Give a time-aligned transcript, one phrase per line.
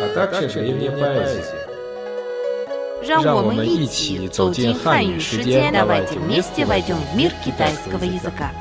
[0.00, 1.68] а также древняя поэзия.
[3.02, 8.52] 让我们让我们一一起起走走进进汉语汉语世世界界，давайте давайте вместе вместе войдем в мир китайского китайского языка.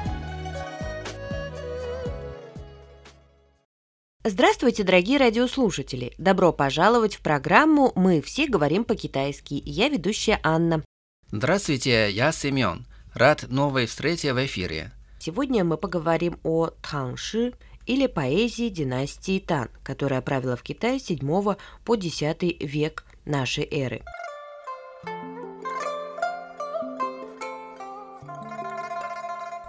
[4.23, 6.13] Здравствуйте, дорогие радиослушатели!
[6.18, 9.62] Добро пожаловать в программу «Мы все говорим по-китайски».
[9.66, 10.84] Я ведущая Анна.
[11.31, 12.86] Здравствуйте, я Семен.
[13.13, 14.91] Рад новой встрече в эфире.
[15.20, 17.54] Сегодня мы поговорим о Танши
[17.87, 24.03] или поэзии династии Тан, которая правила в Китае с 7 по 10 век нашей эры.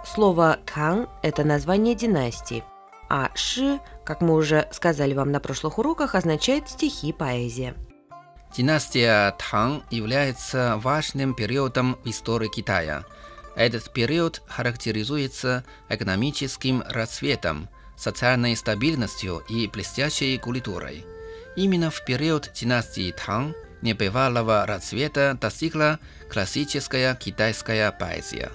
[0.04, 2.64] Слово «тан»– это название династии,
[3.08, 7.74] а «ши», как мы уже сказали вам на прошлых уроках, означает стихи, поэзия.
[8.56, 13.04] Династия Тang является важным периодом в истории Китая.
[13.54, 21.04] Этот период характеризуется экономическим расцветом, социальной стабильностью и блестящей культурой.
[21.56, 25.98] Именно в период династии Тang небывалого расцвета достигла
[26.30, 28.50] классическая китайская поэзия.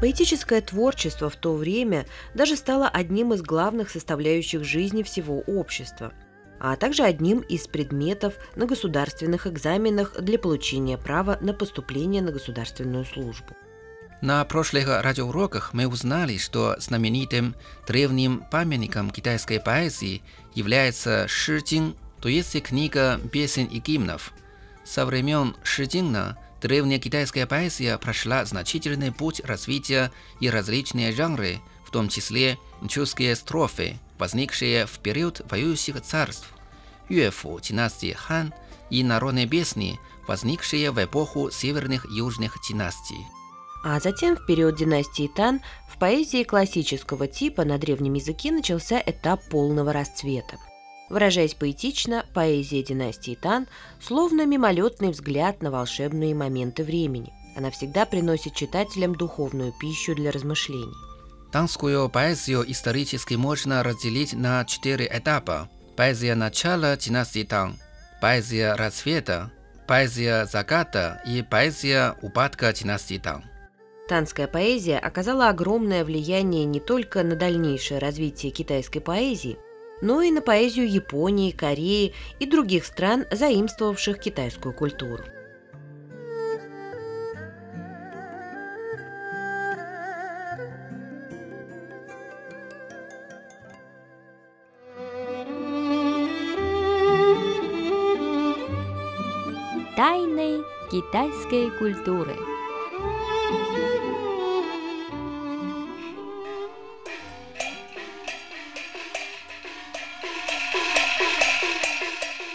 [0.00, 6.12] Поэтическое творчество в то время даже стало одним из главных составляющих жизни всего общества,
[6.58, 13.04] а также одним из предметов на государственных экзаменах для получения права на поступление на государственную
[13.04, 13.56] службу.
[14.24, 17.54] На прошлых радиоуроках мы узнали, что знаменитым
[17.86, 20.22] древним памятником китайской поэзии
[20.54, 24.32] является Шижин, то есть книга песен и гимнов.
[24.82, 32.08] Со времен Шижина древняя китайская поэзия прошла значительный путь развития и различные жанры, в том
[32.08, 32.56] числе
[32.88, 36.48] чувские строфы, возникшие в период воюющих царств,
[37.10, 38.54] юэфу династии Хан
[38.88, 43.26] и народные песни, возникшие в эпоху северных и южных династий.
[43.84, 49.44] А затем, в период династии Тан, в поэзии классического типа на древнем языке начался этап
[49.50, 50.56] полного расцвета.
[51.10, 53.66] Выражаясь поэтично, поэзия династии Тан
[54.00, 57.34] словно мимолетный взгляд на волшебные моменты времени.
[57.56, 60.94] Она всегда приносит читателям духовную пищу для размышлений.
[61.52, 65.68] Танскую поэзию исторически можно разделить на четыре этапа.
[65.94, 67.78] Поэзия начала династии Тан,
[68.22, 69.52] поэзия расцвета,
[69.86, 73.44] поэзия заката и поэзия упадка династии Тан.
[74.06, 79.56] Танская поэзия оказала огромное влияние не только на дальнейшее развитие китайской поэзии,
[80.02, 85.24] но и на поэзию Японии, Кореи и других стран, заимствовавших китайскую культуру.
[99.96, 102.53] Тайны китайской культуры.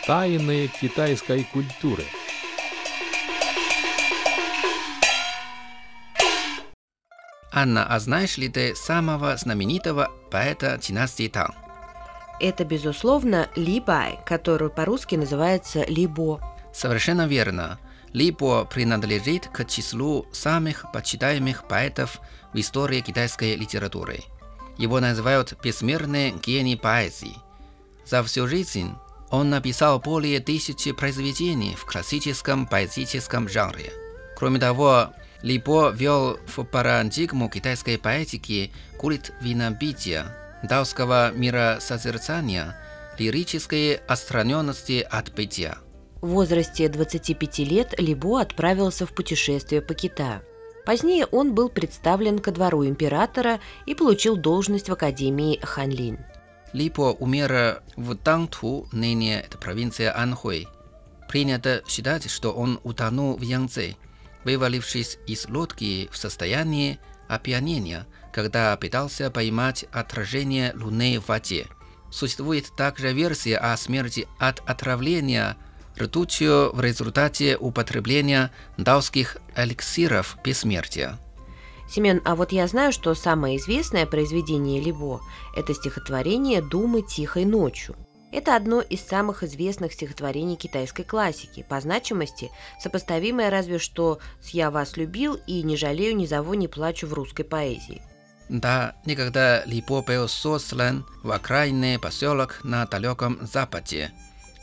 [0.09, 2.03] Тайны китайской культуры.
[7.53, 11.53] Анна, а знаешь ли ты самого знаменитого поэта династии Тан?
[12.39, 16.41] Это, безусловно, Ли Бай, который по-русски называется Либо.
[16.73, 17.77] Совершенно верно.
[18.11, 22.19] Либо принадлежит к числу самых почитаемых поэтов
[22.51, 24.21] в истории китайской литературы.
[24.75, 27.37] Его называют бессмертный гений поэзии.
[28.05, 28.95] За всю жизнь
[29.31, 33.91] он написал более тысячи произведений в классическом поэтическом жанре.
[34.37, 42.75] Кроме того, Либо ввел в парадигму китайской поэтики культ винобития, даосского миросозерцания,
[43.17, 45.77] лирической отстраненности от бытия.
[46.21, 50.41] В возрасте 25 лет Либо отправился в путешествие по Китаю.
[50.85, 56.17] Позднее он был представлен ко двору императора и получил должность в Академии Ханлин.
[56.73, 60.67] Липо умер в Тангту, ныне это провинция Анхуй.
[61.27, 63.95] Принято считать, что он утонул в Янцзе,
[64.43, 71.67] вывалившись из лодки в состоянии опьянения, когда пытался поймать отражение Луны в воде.
[72.11, 75.57] Существует также версия о смерти от отравления
[75.99, 81.19] ртутью в результате употребления даосских эликсиров бессмертия.
[81.89, 85.21] Семен, а вот я знаю, что самое известное произведение Либо–
[85.55, 87.95] это стихотворение «Думы тихой ночью».
[88.31, 94.69] Это одно из самых известных стихотворений китайской классики, по значимости сопоставимое разве что с «Я
[94.69, 98.03] вас любил» и «Не жалею, не зову, не плачу» в русской поэзии.
[98.49, 104.11] Да, никогда Липо был сослан в окраинный поселок на далеком западе.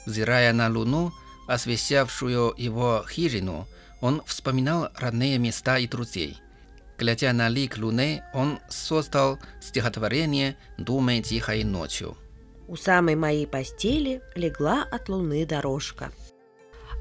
[0.07, 1.13] Взирая на луну,
[1.49, 3.67] освещавшую его хижину,
[4.01, 6.39] он вспоминал родные места и друзей.
[6.99, 12.17] Глядя на лик луны, он создал стихотворение «Думай тихой ночью».
[12.69, 16.11] У самой моей постели легла от луны дорожка.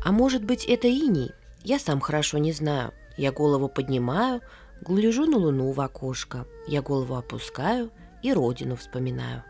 [0.03, 1.31] А может быть, это иней?
[1.63, 2.93] Я сам хорошо не знаю.
[3.17, 4.41] Я голову поднимаю,
[4.81, 6.45] гляжу на луну в окошко.
[6.67, 7.89] Я голову опускаю
[8.21, 9.43] и родину вспоминаю.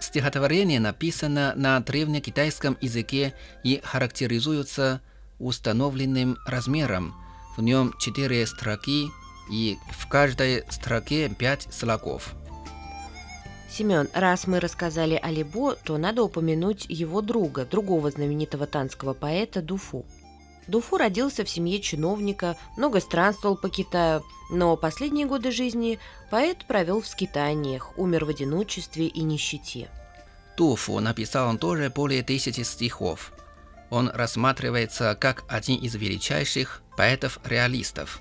[0.00, 5.00] Стихотворение написано на древнекитайском языке и характеризуется
[5.38, 7.14] установленным размером.
[7.56, 9.06] В нем четыре строки
[9.50, 12.34] и в каждой строке пять слогов.
[13.70, 19.62] Семен, раз мы рассказали о Либо, то надо упомянуть его друга, другого знаменитого танского поэта
[19.62, 20.04] Дуфу.
[20.68, 25.98] Дуфу родился в семье чиновника, много странствовал по Китаю, но последние годы жизни
[26.30, 29.88] поэт провел в скитаниях, умер в одиночестве и нищете.
[30.56, 33.32] Туфу написал он тоже более тысячи стихов.
[33.90, 38.20] Он рассматривается как один из величайших поэтов-реалистов.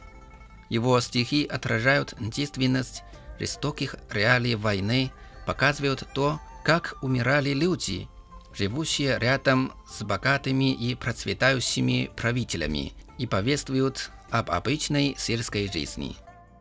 [0.71, 3.03] Его стихи отражают действенность
[3.37, 5.11] жестоких реалий войны,
[5.45, 8.07] показывают то, как умирали люди,
[8.53, 16.15] живущие рядом с богатыми и процветающими правителями, и повествуют об обычной сельской жизни.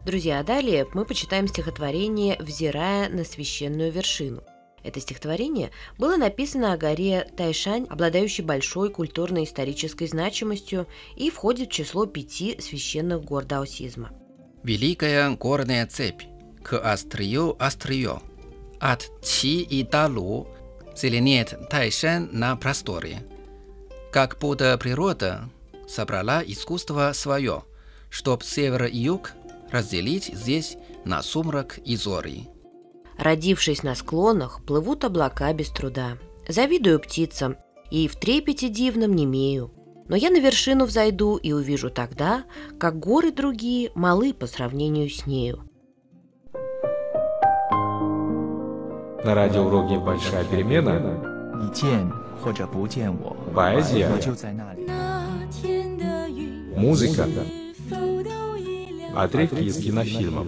[0.04, 4.42] Друзья, далее мы почитаем стихотворение «Взирая на священную вершину».
[4.82, 10.86] Это стихотворение было написано о горе Тайшань, обладающей большой культурно-исторической значимостью
[11.16, 14.10] и входит в число пяти священных гор даосизма.
[14.62, 16.22] Великая горная цепь,
[16.62, 18.20] к острию острие.
[18.78, 20.48] От Чи и Далу
[20.96, 23.22] зеленеет Тайшан на просторе.
[24.10, 25.50] Как будто природа
[25.86, 27.64] собрала искусство свое,
[28.08, 29.32] чтоб север и юг
[29.70, 32.46] разделить здесь на сумрак и зоры.
[33.19, 36.17] Родившись на склонах, плывут облака без труда.
[36.47, 37.55] Завидую птицам
[37.89, 39.71] и в трепете дивном немею.
[40.07, 42.43] Но я на вершину взойду и увижу тогда,
[42.79, 45.63] как горы другие малы по сравнению с нею.
[49.23, 50.99] На радиоуроке «Большая перемена»
[51.55, 52.07] 你见
[52.43, 54.87] 或者不见我， поэзия, 我就在那里。
[56.75, 57.27] музыка,
[59.15, 60.47] отрывки из кинофильмов.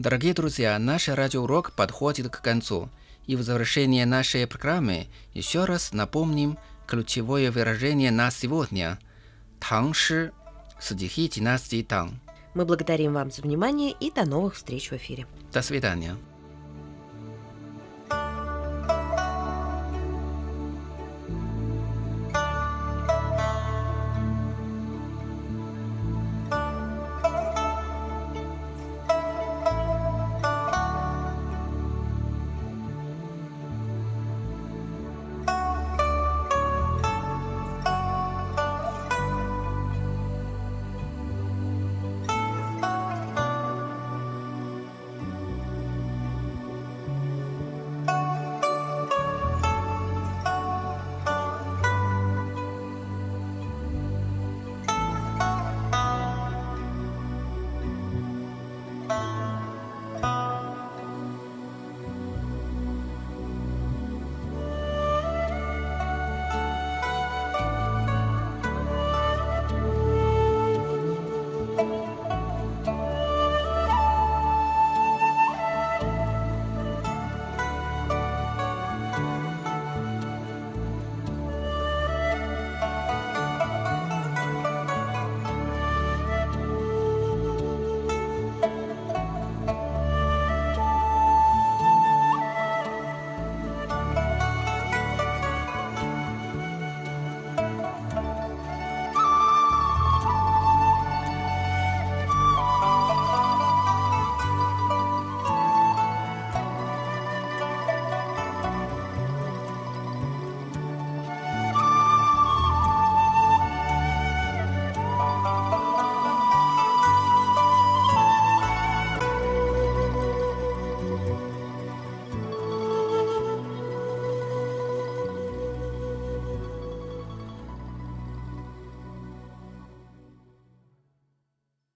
[0.00, 2.88] Дорогие друзья, наш радиоурок подходит к концу.
[3.26, 6.56] И в завершение нашей программы еще раз напомним
[6.86, 8.98] ключевое выражение на сегодня–
[9.60, 10.32] «Тангши»–
[10.80, 12.14] стихи династии Тang.
[12.54, 15.26] Мы благодарим вам за внимание и до новых встреч в эфире.
[15.52, 16.16] До свидания.